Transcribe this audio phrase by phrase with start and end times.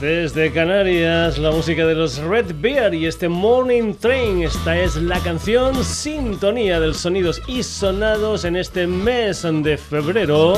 [0.00, 4.44] Desde Canarias, la música de los Red Bear y este Morning Train.
[4.44, 10.54] Esta es la canción Sintonía del Sonidos y Sonados en este mes de febrero.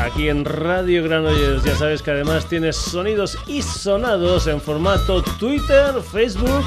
[0.00, 5.92] Aquí en Radio Granollers, ya sabes que además tienes sonidos y sonados en formato Twitter,
[6.10, 6.64] Facebook,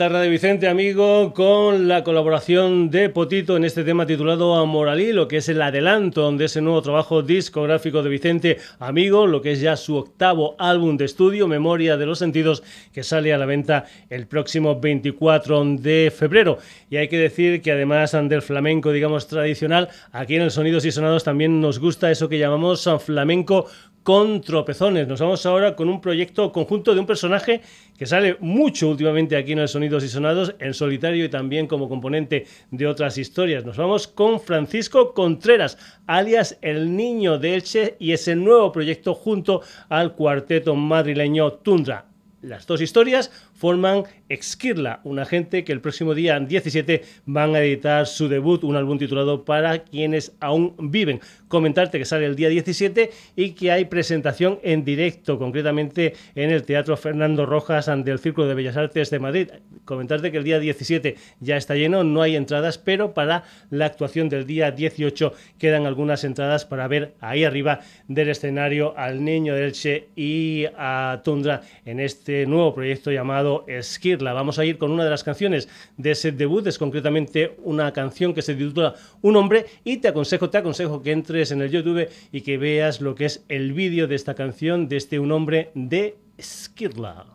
[0.00, 5.28] Guitarra de Vicente Amigo con la colaboración de Potito en este tema titulado Amoralí, lo
[5.28, 9.60] que es el adelanto de ese nuevo trabajo discográfico de Vicente Amigo, lo que es
[9.60, 12.62] ya su octavo álbum de estudio, Memoria de los Sentidos,
[12.94, 16.56] que sale a la venta el próximo 24 de febrero.
[16.88, 20.92] Y hay que decir que además del flamenco, digamos, tradicional, aquí en el Sonidos y
[20.92, 23.66] Sonados también nos gusta eso que llamamos flamenco
[24.10, 25.06] con tropezones.
[25.06, 27.60] Nos vamos ahora con un proyecto conjunto de un personaje
[27.96, 31.88] que sale mucho últimamente aquí en el Sonidos y Sonados, en solitario y también como
[31.88, 33.64] componente de otras historias.
[33.64, 35.78] Nos vamos con Francisco Contreras,
[36.08, 42.06] alias El Niño de Elche, y ese nuevo proyecto junto al cuarteto madrileño Tundra.
[42.42, 43.30] Las dos historias
[43.60, 48.76] forman Exkirla, una gente que el próximo día 17 van a editar su debut, un
[48.76, 51.20] álbum titulado Para quienes aún viven.
[51.48, 56.62] Comentarte que sale el día 17 y que hay presentación en directo, concretamente en el
[56.62, 59.48] Teatro Fernando Rojas ante el Círculo de Bellas Artes de Madrid.
[59.84, 64.28] Comentarte que el día 17 ya está lleno, no hay entradas, pero para la actuación
[64.28, 69.64] del día 18 quedan algunas entradas para ver ahí arriba del escenario al niño de
[69.64, 73.49] Elche y a Tundra en este nuevo proyecto llamado
[73.80, 77.92] Skirla Vamos a ir con una de las canciones de ese debut, es concretamente una
[77.92, 81.70] canción que se titula Un hombre y te aconsejo, te aconsejo que entres en el
[81.70, 85.32] YouTube y que veas lo que es el vídeo de esta canción de este Un
[85.32, 87.26] hombre de Skirla.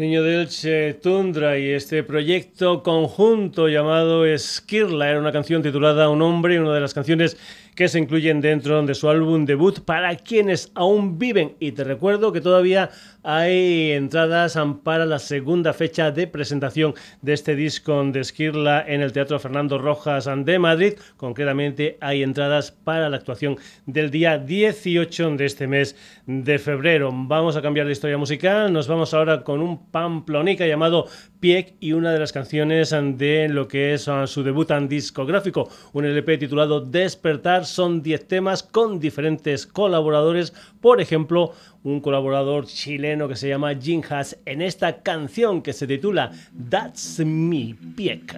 [0.00, 6.22] Niño de Elche, Tundra y este proyecto conjunto llamado Skirla era una canción titulada Un
[6.22, 7.36] hombre, una de las canciones
[7.80, 11.56] que se incluyen dentro de su álbum debut para quienes aún viven.
[11.60, 12.90] Y te recuerdo que todavía
[13.22, 19.12] hay entradas para la segunda fecha de presentación de este disco de Esquirla en el
[19.12, 20.92] Teatro Fernando Rojas de Madrid.
[21.16, 27.10] Concretamente hay entradas para la actuación del día 18 de este mes de febrero.
[27.14, 28.70] Vamos a cambiar de historia musical.
[28.70, 31.06] Nos vamos ahora con un pamplonica llamado
[31.40, 36.04] Pieck y una de las canciones de lo que es su debut en discográfico, un
[36.04, 37.69] LP titulado Despertar.
[37.70, 41.52] Son 10 temas con diferentes colaboradores, por ejemplo,
[41.84, 46.32] un colaborador chileno que se llama Jinhas en esta canción que se titula
[46.68, 48.34] That's Me Pieck.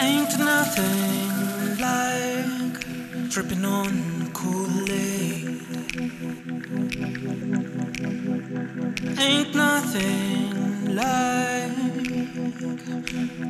[0.00, 4.21] Ain't nothing like tripping on
[9.18, 11.70] Ain't nothing like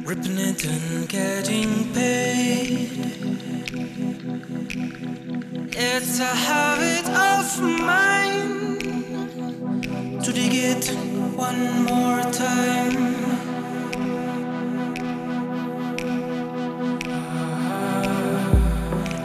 [0.06, 2.90] ripping it and getting paid.
[5.74, 8.68] It's a habit of mine
[10.20, 10.90] to dig it
[11.34, 13.14] one more time.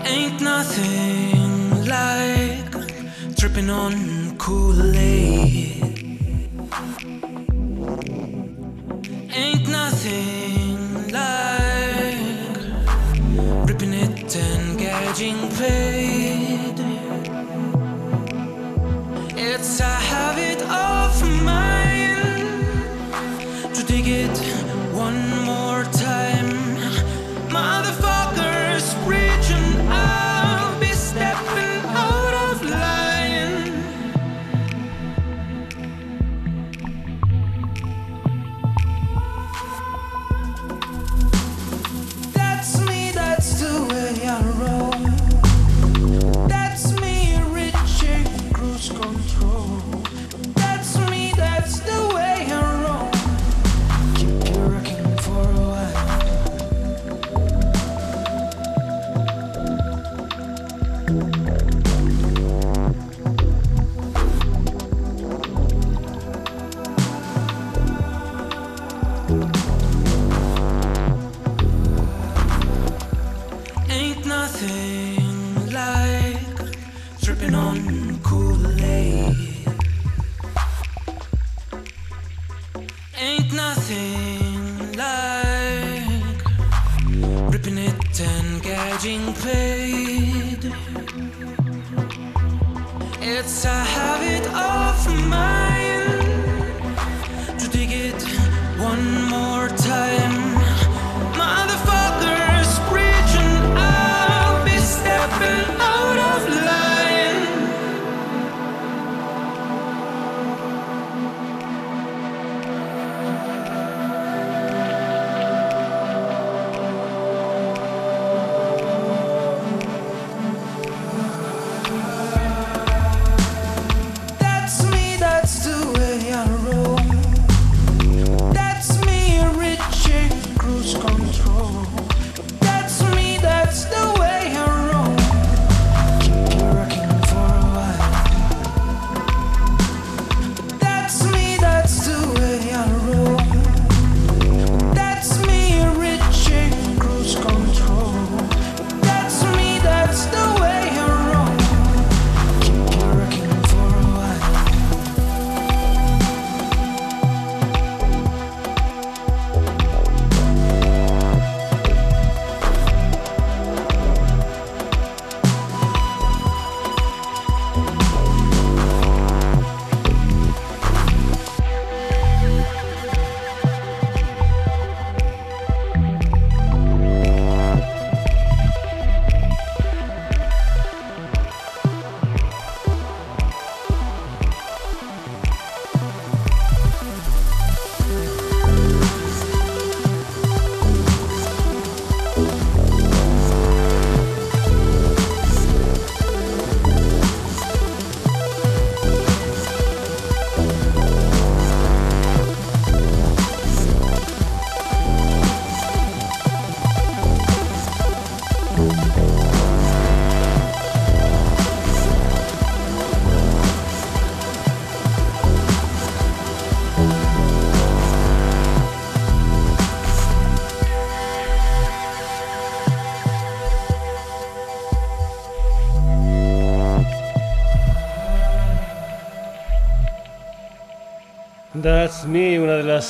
[0.06, 1.37] Ain't nothing
[1.98, 2.74] like
[3.40, 3.94] tripping on
[4.38, 5.84] Kool-Aid.
[9.44, 10.78] Ain't nothing
[11.20, 12.58] like
[13.68, 16.07] ripping it and getting paid.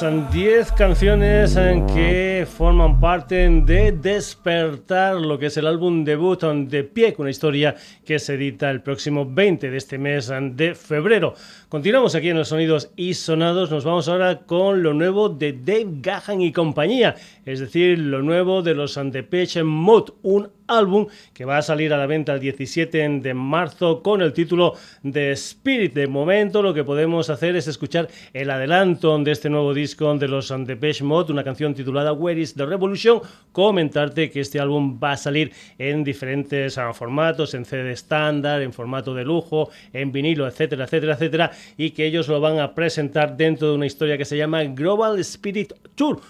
[0.02, 6.41] Las 10 canciones en que forman parte de Despertar, lo que es el álbum debut
[6.41, 11.36] de Pie, una historia que se edita el próximo 20 de este mes de febrero.
[11.70, 16.00] Continuamos aquí en los sonidos y sonados, nos vamos ahora con lo nuevo de Dave
[16.02, 17.13] Gahan y compañía,
[17.46, 21.98] es decir, lo nuevo de los Andepeche Mod, un álbum que va a salir a
[21.98, 25.93] la venta el 17 de marzo con el título de Spirit.
[25.93, 30.28] De momento lo que podemos hacer es escuchar el adelanto de este nuevo disco de
[30.28, 33.22] los Depeche Mod, una canción titulada Where is the Revolution.
[33.52, 38.74] Comentarte que este álbum va a salir en diferentes ah, formatos, en CD estándar, en
[38.74, 43.36] formato de lujo, en vinilo, etcétera, etcétera, etcétera, y que ellos lo van a presentar
[43.36, 46.22] dentro de una historia que se llama Global Spirit Tour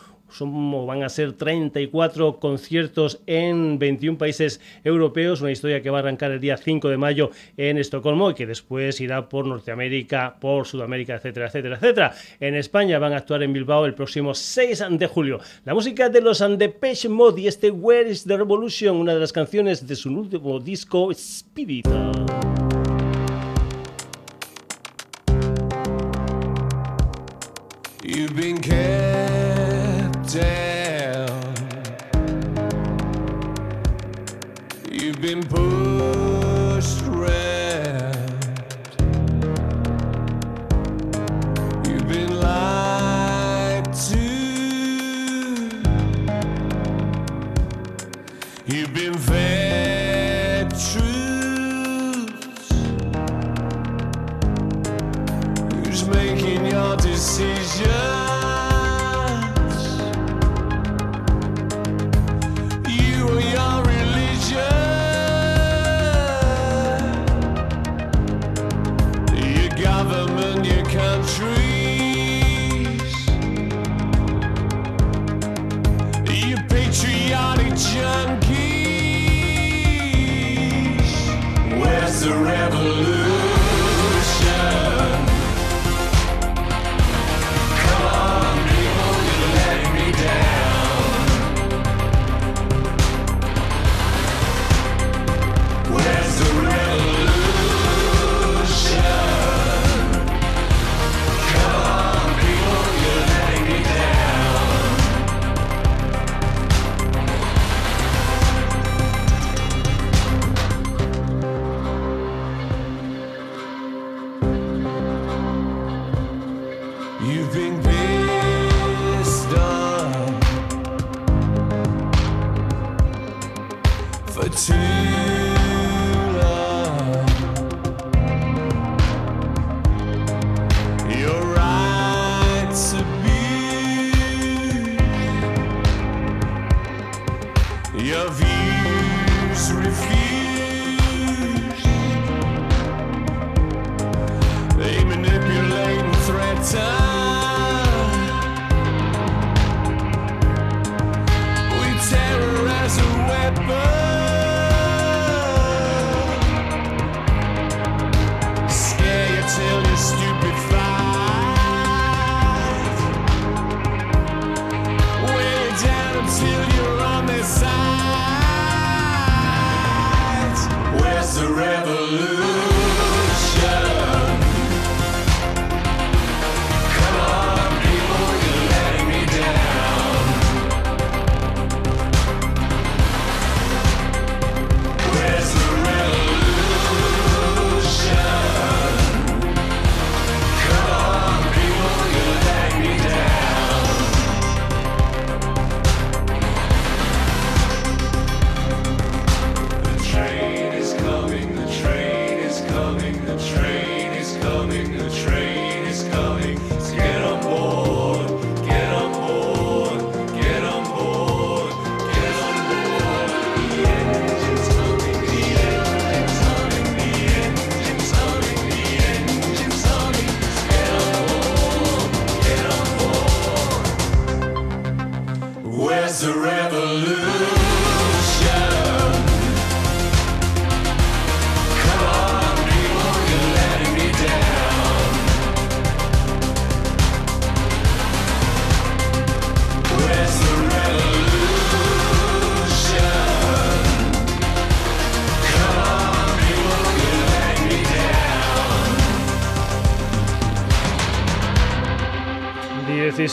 [0.86, 6.32] van a ser 34 conciertos en 21 países europeos, una historia que va a arrancar
[6.32, 11.16] el día 5 de mayo en Estocolmo y que después irá por Norteamérica, por Sudamérica,
[11.16, 12.13] etcétera, etcétera, etcétera.
[12.40, 15.40] En España van a actuar en Bilbao el próximo 6 de julio.
[15.66, 19.34] La música de los Depeche Mode y este Where is the Revolution, una de las
[19.34, 21.88] canciones de su último disco Spirit.
[21.88, 22.28] down.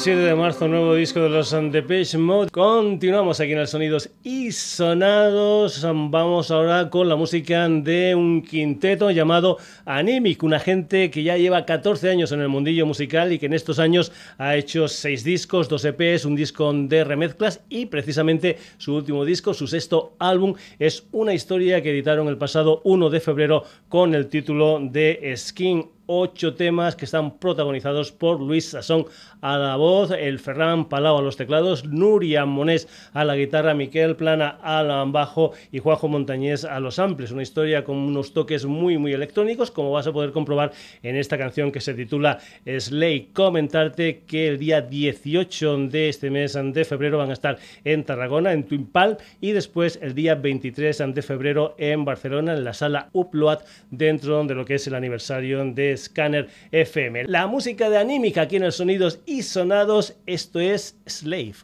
[0.04, 2.50] 17 de marzo, nuevo disco de los Depeche Mode.
[2.50, 5.80] Continuamos aquí en el Sonidos y Sonados.
[5.82, 11.64] Vamos ahora con la música de un quinteto llamado Animic, una gente que ya lleva
[11.64, 15.70] 14 años en el mundillo musical y que en estos años ha hecho 6 discos,
[15.70, 21.06] 2 EPs, un disco de remezclas y precisamente su último disco, su sexto álbum, es
[21.12, 26.54] una historia que editaron el pasado 1 de febrero con el título de Skin ocho
[26.54, 29.06] temas que están protagonizados por Luis Sassón
[29.40, 34.16] a la voz, el Ferran Palau a los teclados, Nuria Monés a la guitarra, Miquel
[34.16, 37.30] Plana al bajo y Juanjo Montañés a los amples.
[37.30, 41.38] Una historia con unos toques muy, muy electrónicos, como vas a poder comprobar en esta
[41.38, 43.30] canción que se titula Slay.
[43.32, 48.52] Comentarte que el día 18 de este mes de febrero van a estar en Tarragona,
[48.52, 53.60] en Tuimpal, y después el día 23 de febrero en Barcelona, en la sala Upload,
[53.90, 57.24] dentro de lo que es el aniversario de Scanner FM.
[57.24, 61.54] La música de Anímica aquí en Sonidos y Sonados, esto es Slave.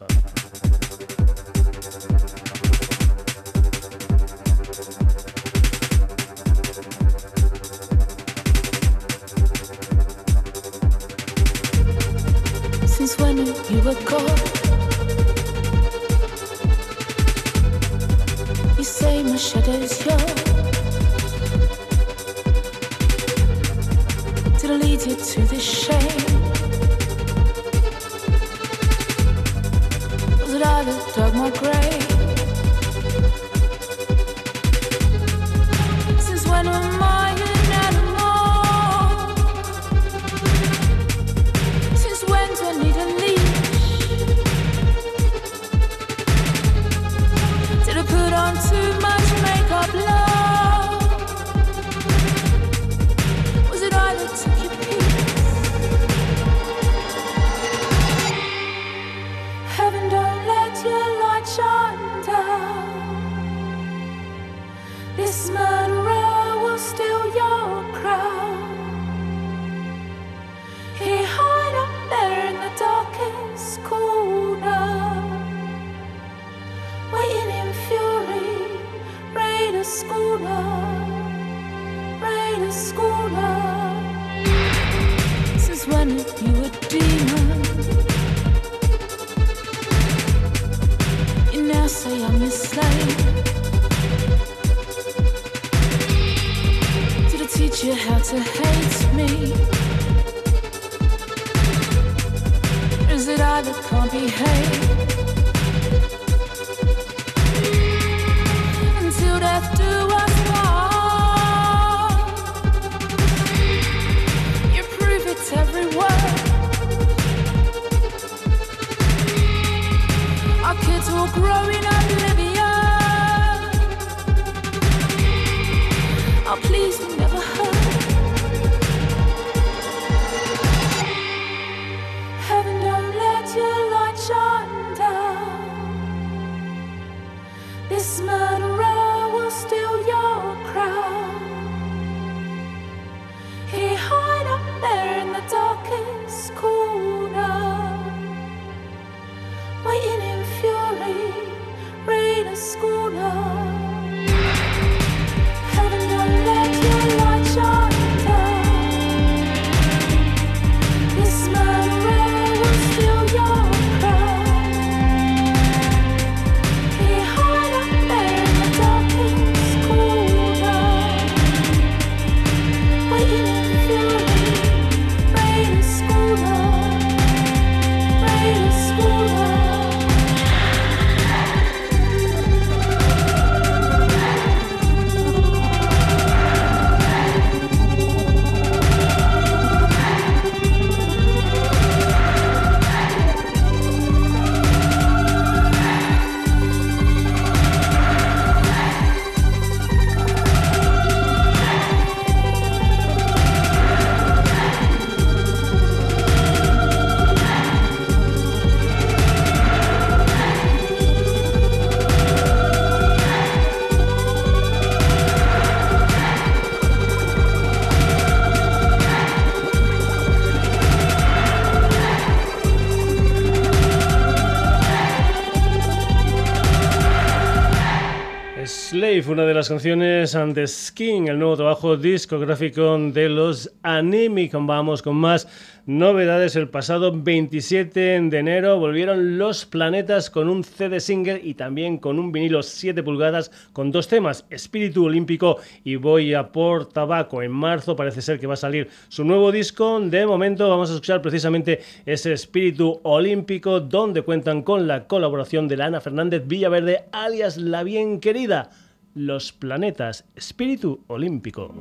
[229.21, 234.53] Slave, una de las canciones The Skin, el nuevo trabajo discográfico de los Animic.
[234.53, 235.47] Vamos con más
[235.85, 236.55] novedades.
[236.55, 242.19] El pasado 27 de enero volvieron Los Planetas con un CD single y también con
[242.19, 247.41] un vinilo 7 pulgadas con dos temas, Espíritu Olímpico y Voy a por Tabaco.
[247.41, 249.99] En marzo parece ser que va a salir su nuevo disco.
[249.99, 255.81] De momento vamos a escuchar precisamente ese Espíritu Olímpico donde cuentan con la colaboración de
[255.81, 258.69] Ana Fernández Villaverde, alias La Bien Querida.
[259.13, 261.73] Los Planetas, Espíritu Olímpico.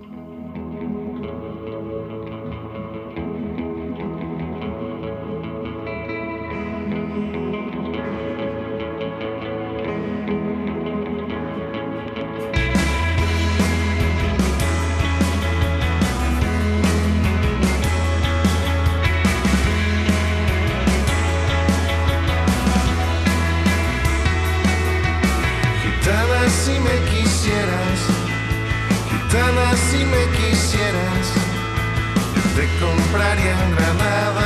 [32.61, 34.40] se compraría en Granada.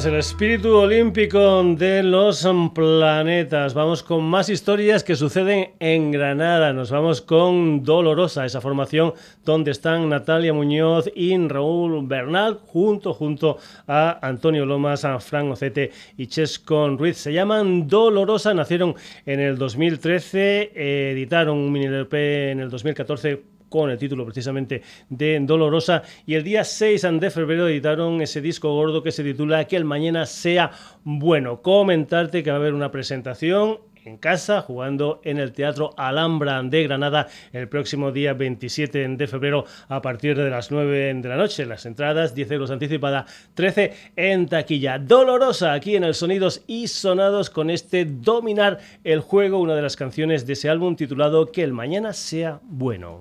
[0.00, 3.74] Tenías el espíritu olímpico de los planetas.
[3.74, 6.72] Vamos con más historias que suceden en Granada.
[6.72, 9.12] Nos vamos con Dolorosa, esa formación
[9.44, 15.90] donde están Natalia Muñoz y Raúl Bernal, junto, junto a Antonio Lomas, a Fran Ocete
[16.16, 17.18] y Chesco Ruiz.
[17.18, 18.94] Se llaman Dolorosa, nacieron
[19.26, 25.40] en el 2013, editaron un mini LP en el 2014 con el título precisamente de
[25.40, 26.02] Dolorosa.
[26.26, 29.86] Y el día 6 de febrero editaron ese disco gordo que se titula Que el
[29.86, 30.72] mañana sea
[31.04, 31.62] bueno.
[31.62, 36.82] Comentarte que va a haber una presentación en casa, jugando en el Teatro Alhambra de
[36.84, 41.66] Granada el próximo día 27 de febrero a partir de las 9 de la noche.
[41.66, 44.98] Las entradas 10 euros anticipada, 13 en taquilla.
[44.98, 49.96] Dolorosa aquí en el Sonidos y Sonados con este Dominar el Juego, una de las
[49.96, 53.20] canciones de ese álbum titulado Que el mañana sea bueno.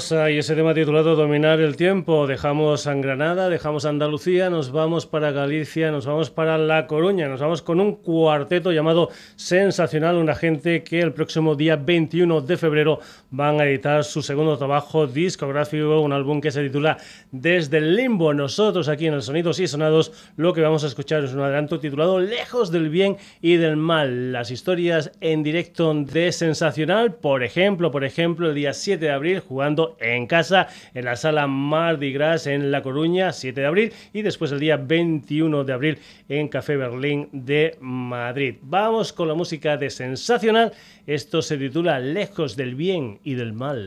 [0.00, 2.26] Y ese tema titulado Dominar el tiempo.
[2.26, 7.40] Dejamos a Granada, dejamos Andalucía, nos vamos para Galicia, nos vamos para La Coruña, nos
[7.40, 13.00] vamos con un cuarteto llamado Sensacional, una gente que el próximo día 21 de febrero
[13.30, 16.96] van a editar su segundo trabajo discográfico, un álbum que se titula
[17.30, 18.32] Desde el Limbo.
[18.32, 21.78] Nosotros aquí en el Sonidos y Sonados lo que vamos a escuchar es un adelanto
[21.78, 24.32] titulado Lejos del bien y del mal.
[24.32, 29.40] Las historias en directo de Sensacional, por ejemplo, por ejemplo, el día 7 de abril
[29.40, 34.22] jugando en casa en la sala Mardi Gras en La Coruña, 7 de abril, y
[34.22, 38.56] después el día 21 de abril en Café Berlín de Madrid.
[38.62, 40.72] Vamos con la música de Sensacional.
[41.06, 43.86] Esto se titula Lejos del bien y del mal.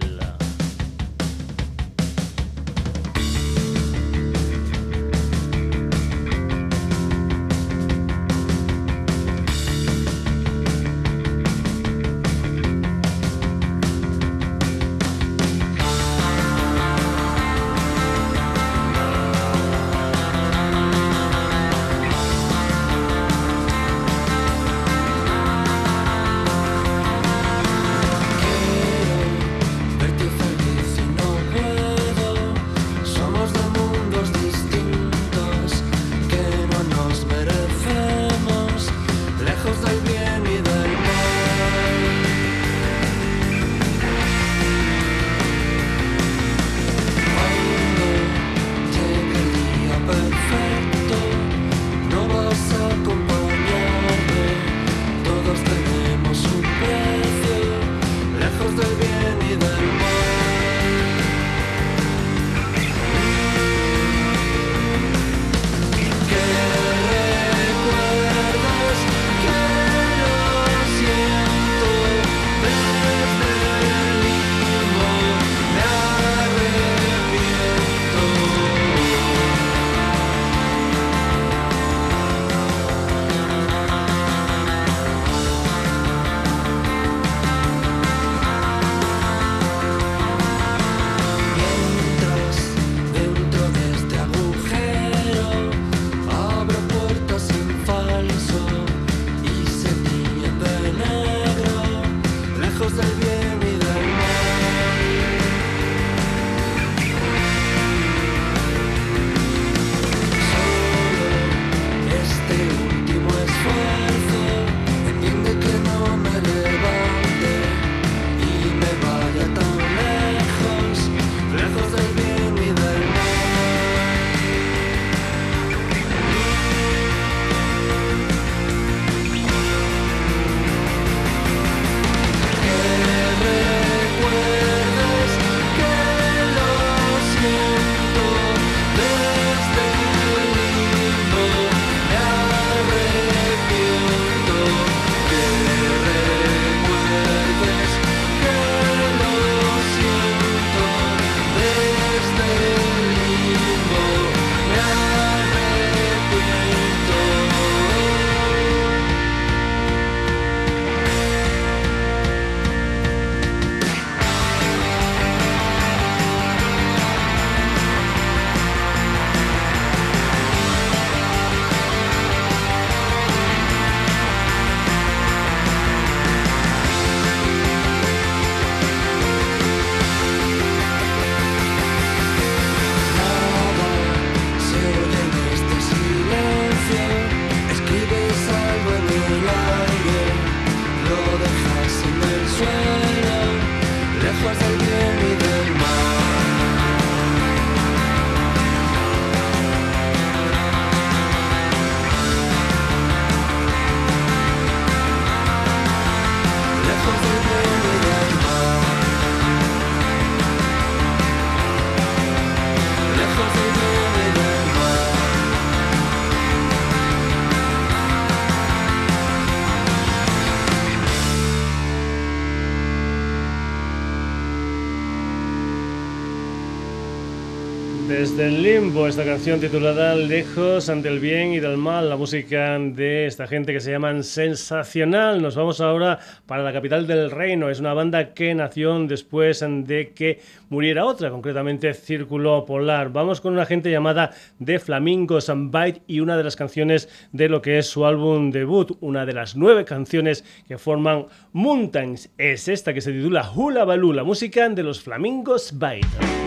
[228.24, 232.80] Desde el limbo, esta canción titulada Lejos ante el bien y del mal, la música
[232.80, 235.42] de esta gente que se llaman Sensacional.
[235.42, 237.70] Nos vamos ahora para la capital del reino.
[237.70, 243.12] Es una banda que nació después de que muriera otra, concretamente Círculo Polar.
[243.12, 244.32] Vamos con una gente llamada
[244.64, 248.52] The Flamingos and Bite y una de las canciones de lo que es su álbum
[248.52, 252.30] debut, una de las nueve canciones que forman Mountains.
[252.38, 256.43] Es esta que se titula Hula Baloo, la música de los Flamingos Bite.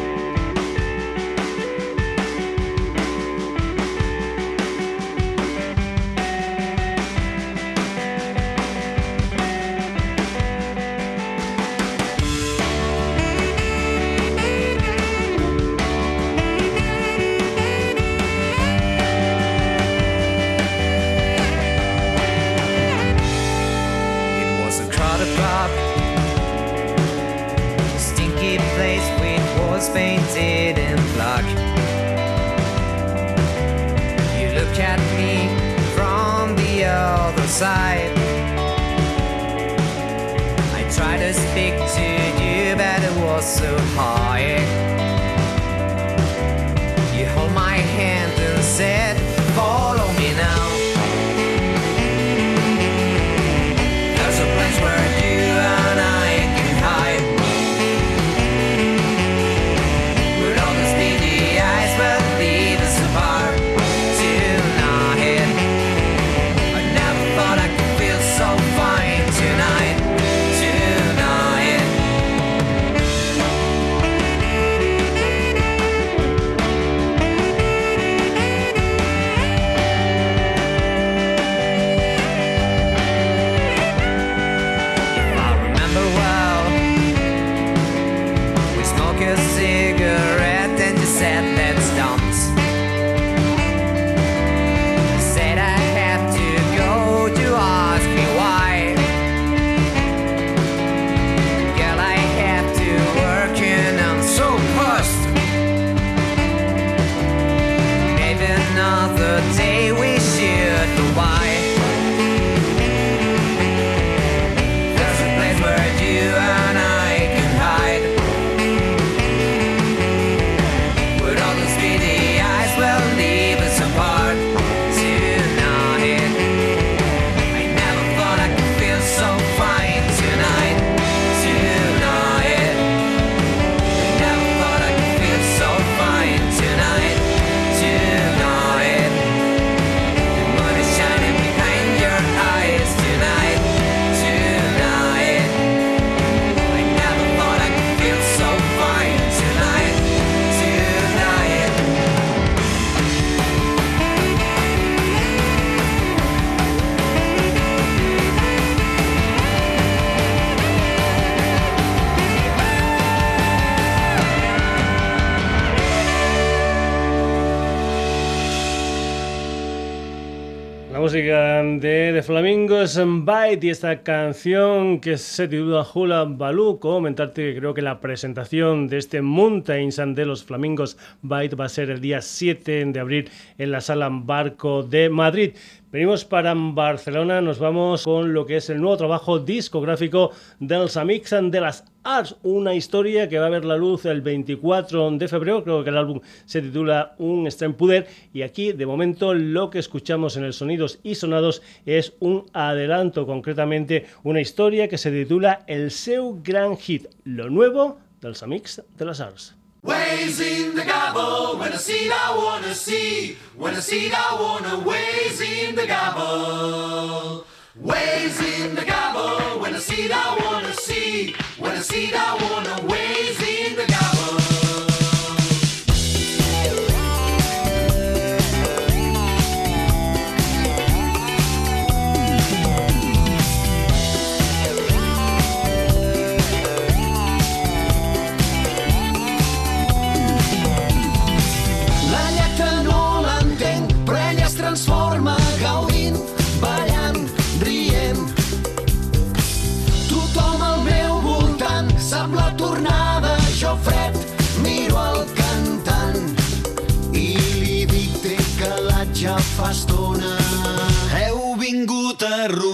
[172.86, 176.78] Y esta canción que se titula Hula Baloo.
[176.78, 181.68] Comentarte que creo que la presentación de este Mountains de los Flamingos Bite va a
[181.68, 183.28] ser el día 7 de abril
[183.58, 185.56] en la sala Barco de Madrid.
[185.96, 190.30] Venimos para Barcelona, nos vamos con lo que es el nuevo trabajo discográfico
[190.60, 195.12] del Samixan de las Arts, una historia que va a ver la luz el 24
[195.12, 199.32] de febrero, creo que el álbum se titula Un Extreme Puder y aquí de momento
[199.32, 204.98] lo que escuchamos en el Sonidos y Sonados es un adelanto, concretamente una historia que
[204.98, 209.56] se titula El Seu Gran Hit, lo nuevo del Samix de las Arts.
[209.86, 214.80] Ways in the gobble, when I see I wanna see, when I see I wanna
[214.80, 217.46] ways in the gobble.
[217.76, 222.84] Ways in the gobble, when I see I wanna see, when I see I wanna
[222.92, 223.95] ways in the gobble.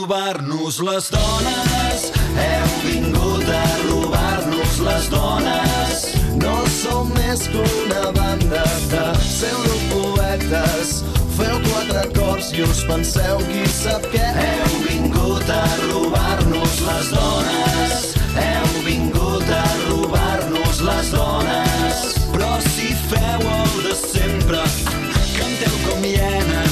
[0.02, 2.00] Robar-nos les dones,
[2.34, 6.00] heu vingut a robar-nos les dones.
[6.42, 11.04] No som més que una banda de pseudopoetes.
[11.36, 14.26] Feu quatre acords i us penseu qui sap què.
[14.42, 18.10] Heu vingut a robar-nos les dones.
[18.42, 22.04] Heu vingut a robar-nos les dones.
[22.34, 24.66] Però si feu el de sempre,
[25.38, 26.71] canteu com hienes.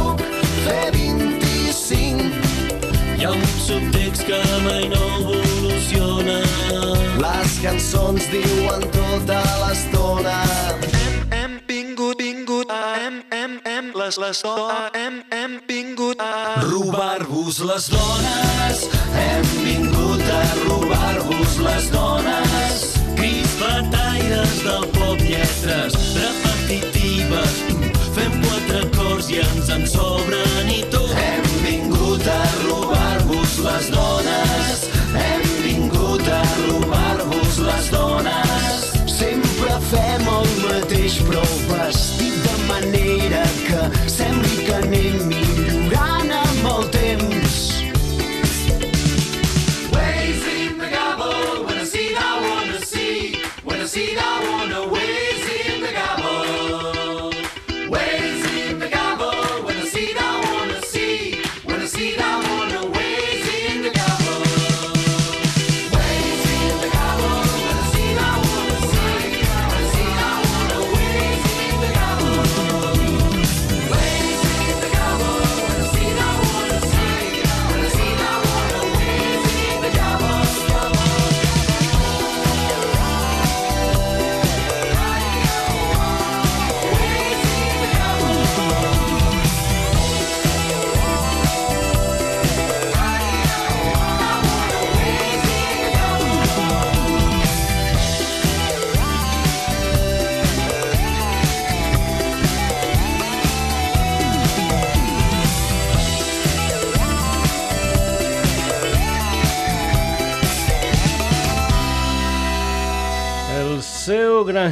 [3.71, 6.39] subtext que mai no evoluciona.
[7.23, 10.37] Les cançons diuen tota l'estona.
[10.91, 14.43] Hem, hem vingut, vingut, hem, hem, hem, les, les,
[14.97, 18.83] hem, hem vingut a robar-vos les dones.
[19.15, 22.85] Hem vingut a robar-vos les dones.
[23.15, 27.63] Crispataires del pop, lletres repetitives.
[28.17, 31.15] Fem quatre acords i ens en sobren i tot.
[31.15, 33.20] Hem vingut a robar-vos
[33.63, 34.79] les dones.
[35.13, 38.87] Hem vingut a robar-vos les dones.
[39.05, 46.89] Sempre fem el mateix, però vestit de manera que sembli que anem millorant amb el
[46.97, 47.59] temps.
[50.61, 53.35] In the I see I wanna see.
[53.63, 54.90] When I see I wanna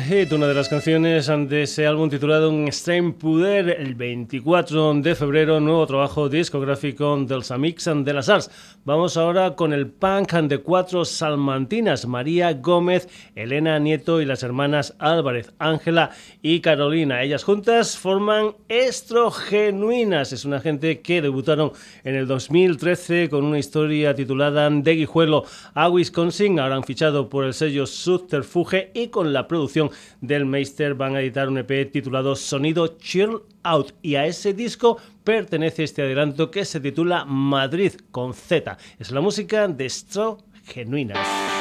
[0.01, 5.59] hit, una de las canciones de ese álbum titulado Extreme Poder, el 24 de febrero,
[5.59, 8.49] nuevo trabajo discográfico dels Amics de las Arts.
[8.85, 14.95] Vamos ahora con el punk de cuatro salmantinas, María Gómez, Elena Nieto y las hermanas
[14.99, 17.21] Álvarez, Ángela y Carolina.
[17.23, 20.33] Ellas juntas forman Estrogenuinas.
[20.33, 21.71] Es una gente que debutaron
[22.03, 26.59] en el 2013 con una historia titulada De Guijuelo a Wisconsin.
[26.59, 29.88] Ahora han fichado por el sello Subterfuge y con la producción
[30.21, 33.93] del Meister van a editar un EP titulado Sonido Chill Out.
[34.01, 38.77] Y a ese disco pertenece este adelanto que se titula Madrid con Z.
[38.97, 41.17] Es la música de Estrogenuinas.
[41.17, 41.58] Esta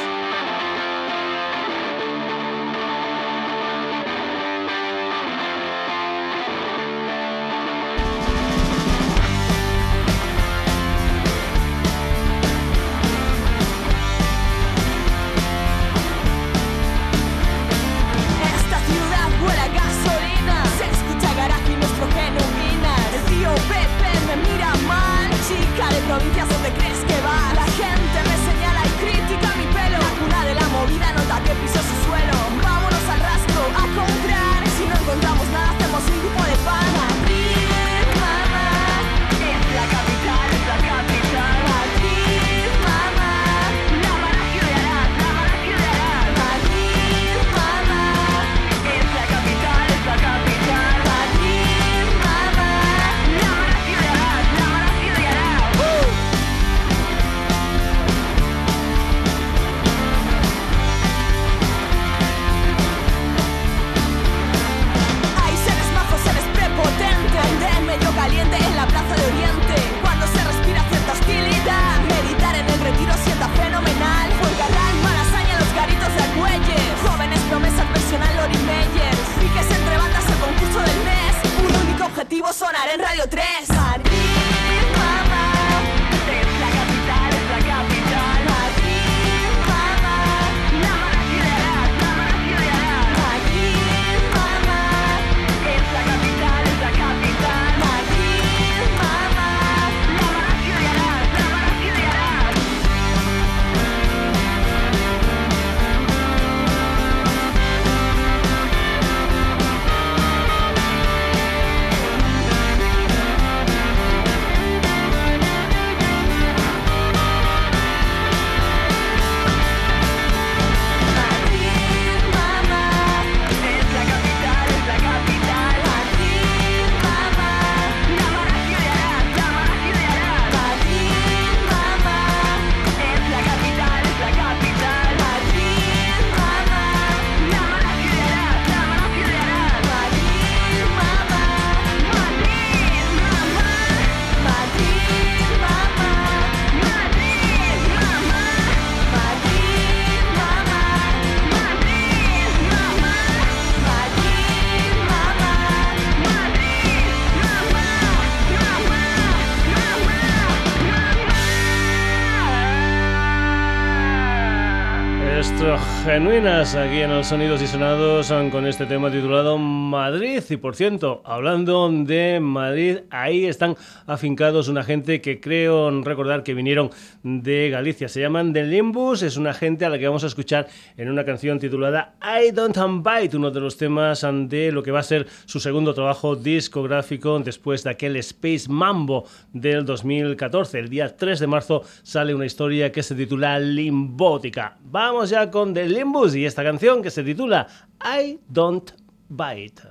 [166.19, 169.57] genuinas aquí en los Sonidos y Sonados con este tema titulado
[169.89, 170.43] Madrid.
[170.49, 173.75] Y por cierto, hablando de Madrid, ahí están
[174.05, 176.91] afincados una gente que creo recordar que vinieron
[177.23, 178.07] de Galicia.
[178.07, 181.25] Se llaman The Limbus, es una gente a la que vamos a escuchar en una
[181.25, 185.27] canción titulada I Don't Bite, uno de los temas de lo que va a ser
[185.45, 190.79] su segundo trabajo discográfico después de aquel Space Mambo del 2014.
[190.79, 194.77] El día 3 de marzo sale una historia que se titula Limbótica.
[194.83, 197.67] Vamos ya con The Limbus y esta canción que se titula
[198.03, 199.88] I Don't Bite.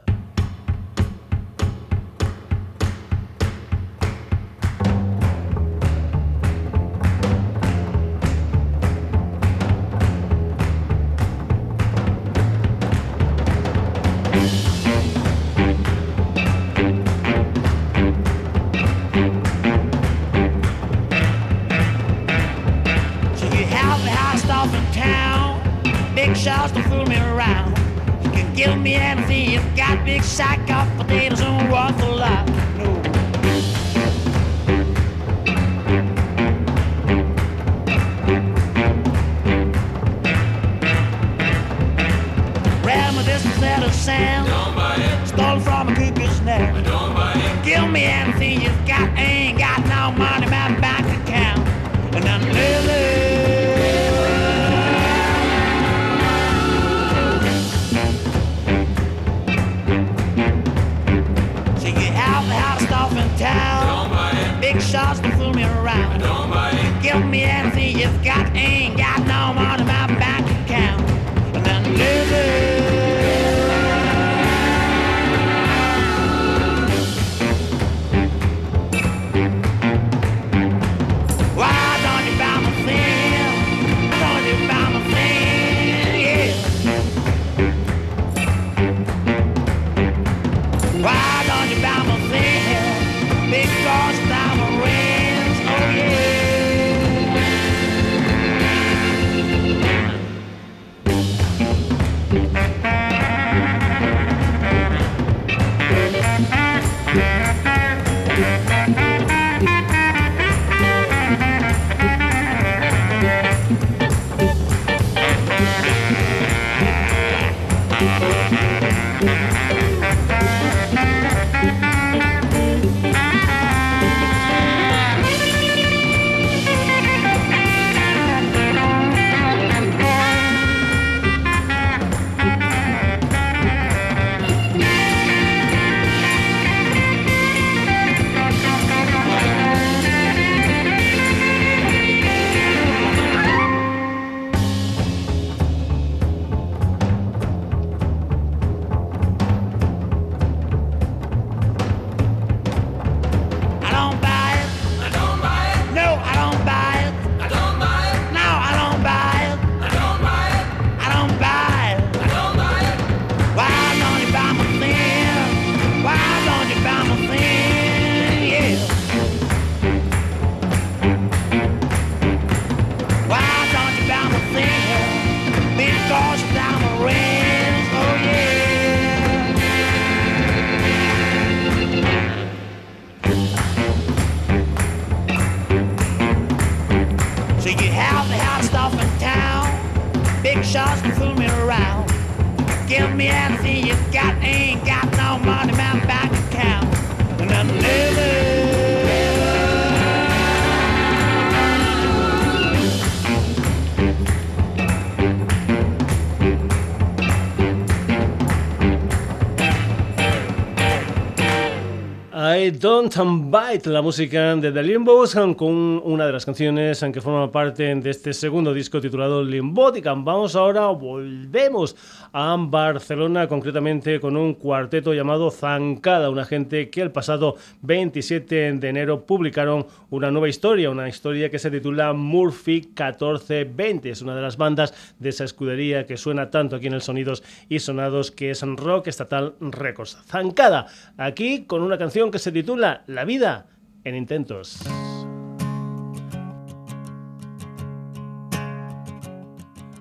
[212.80, 213.12] Don't
[213.50, 218.10] Bite, la música de The Limbos, con una de las canciones que forman parte de
[218.10, 220.14] este segundo disco titulado Limbótica.
[220.14, 221.96] Vamos ahora, volvemos
[222.40, 228.88] a Barcelona, concretamente con un cuarteto llamado Zancada, una gente que el pasado 27 de
[228.88, 234.10] enero publicaron una nueva historia, una historia que se titula Murphy 1420.
[234.10, 237.42] Es una de las bandas de esa escudería que suena tanto aquí en el Sonidos
[237.68, 240.18] y Sonados, que es Rock Estatal Records.
[240.24, 240.86] Zancada,
[241.16, 243.66] aquí con una canción que se titula La vida
[244.04, 244.78] en intentos.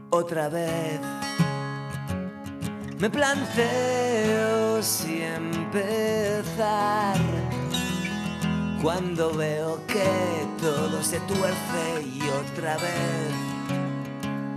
[0.10, 1.27] otra vez.
[3.00, 7.16] Me planteo si empezar
[8.82, 13.48] cuando veo que todo se tuerce y otra vez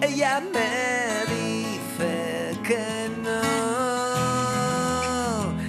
[0.01, 3.43] Ella me dice que no.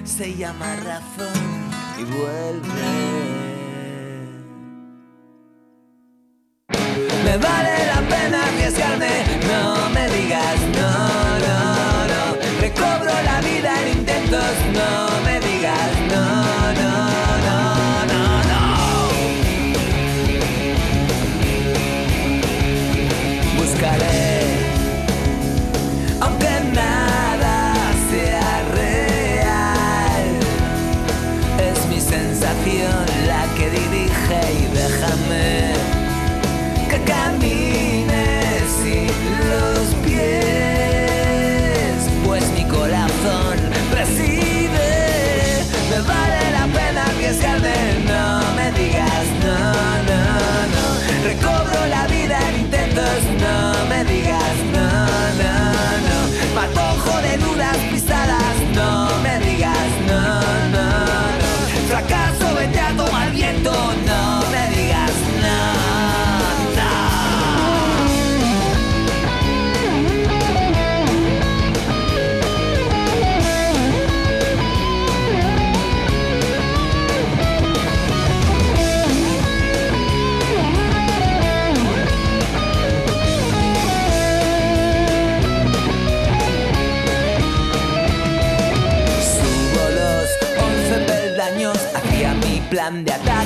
[0.06, 3.12] Se llama razón y vuelve.
[7.26, 7.81] Me vale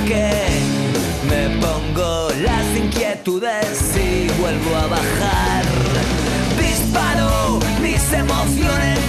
[0.05, 0.29] ataque.
[1.29, 5.65] Me pongo las inquietudes y vuelvo a bajar.
[6.59, 8.99] Disparo mis emociones,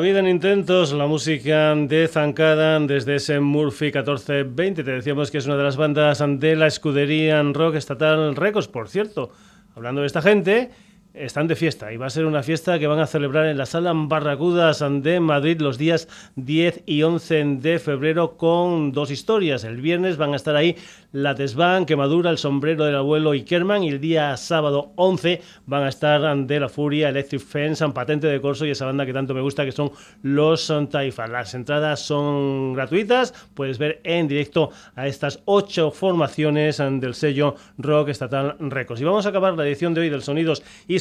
[0.00, 4.82] La vida en intentos, la música de Zancada desde ese Murphy 1420.
[4.82, 8.66] Te decíamos que es una de las bandas de la escudería en rock estatal Records.
[8.66, 9.30] Por cierto,
[9.76, 10.70] hablando de esta gente,
[11.24, 13.66] están de fiesta y va a ser una fiesta que van a celebrar en la
[13.66, 19.64] sala Barracudas de Madrid los días 10 y 11 de febrero con dos historias.
[19.64, 20.76] El viernes van a estar ahí
[21.12, 25.82] La Desván, Quemadura, El Sombrero del Abuelo y Kerman y el día sábado 11 van
[25.82, 29.34] a estar De la Furia, Electric Fence, Patente de Corso y esa banda que tanto
[29.34, 29.90] me gusta que son
[30.22, 31.26] los Taifa.
[31.26, 38.08] Las entradas son gratuitas, puedes ver en directo a estas ocho formaciones del sello Rock
[38.08, 39.00] Estatal Records.
[39.00, 40.98] Y vamos a acabar la edición de hoy del Sonidos y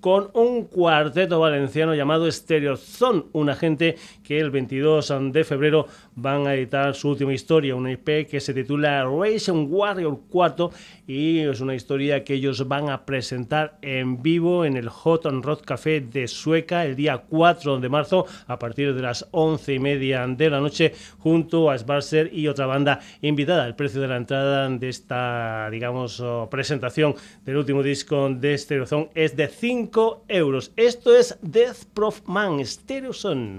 [0.00, 6.46] Con un cuarteto valenciano llamado Stereo Son, una gente que el 22 de febrero van
[6.46, 10.70] a editar su última historia, una IP que se titula Ration Warrior 4
[11.06, 15.44] y es una historia que ellos van a presentar en vivo en el Hot and
[15.44, 19.78] Rod Café de Sueca el día 4 de marzo a partir de las 11 y
[19.78, 23.66] media de la noche junto a Sbarser y otra banda invitada.
[23.66, 29.36] El precio de la entrada de esta, digamos, presentación del último disco de Stereozone es
[29.36, 30.72] de 5 euros.
[30.76, 33.58] Esto es Death Prof Man, Stereozone.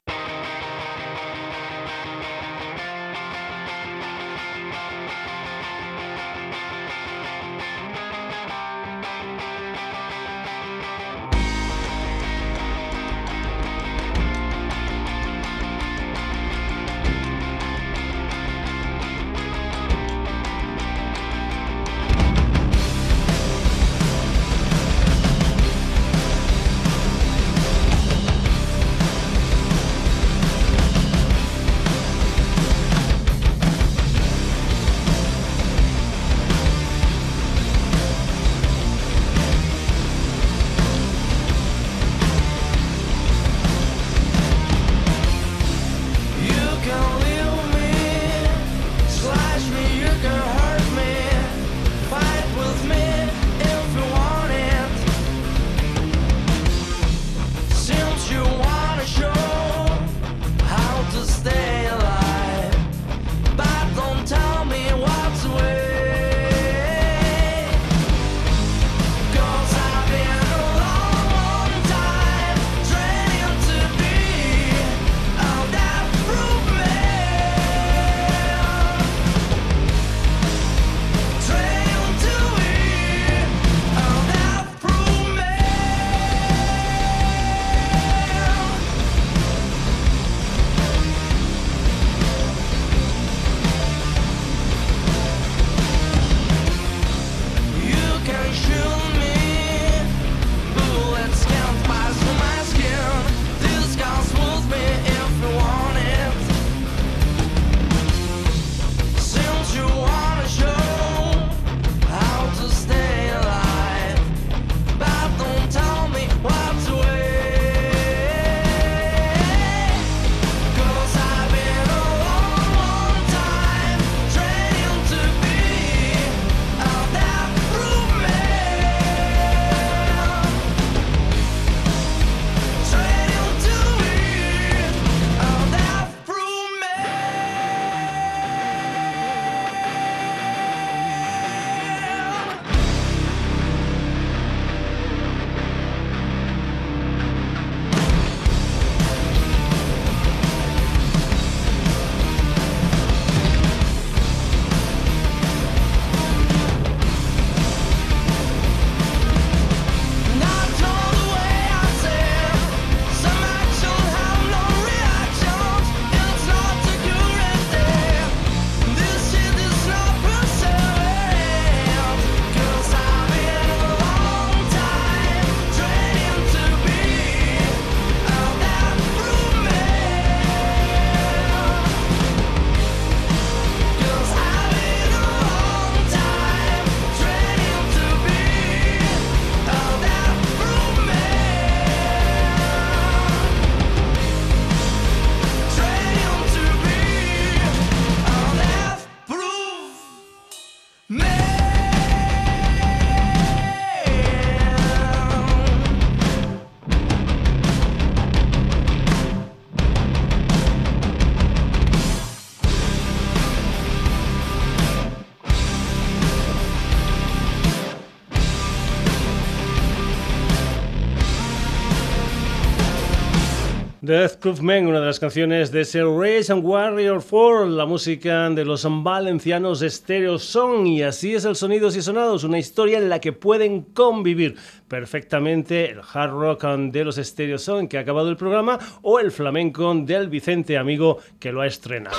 [224.05, 228.51] Death Proof Men, una de las canciones de ese Rage and Warrior 4, la música
[228.51, 230.85] de los valencianos Stereo Son.
[230.85, 234.57] Y así es el Sonidos y Sonados, una historia en la que pueden convivir
[234.87, 239.31] perfectamente el hard rock de los Stereo Son, que ha acabado el programa, o el
[239.31, 242.15] flamenco del Vicente Amigo, que lo ha estrenado.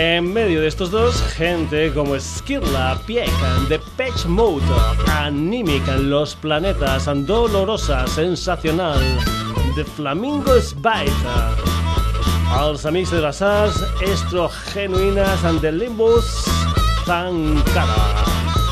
[0.00, 3.28] En medio de estos dos, gente como Skirla, Pieck,
[3.68, 4.62] The Patch Mode,
[5.08, 9.00] Animic, Los Planetas, Dolorosa, Sensacional,
[9.74, 11.10] The Flamingos Bite,
[12.62, 16.44] Els Amics de las Arts, Estro Genuinas and The Limbus,
[17.04, 18.24] Zancada.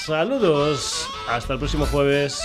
[0.06, 2.40] Saludos, hasta el próximo jueves.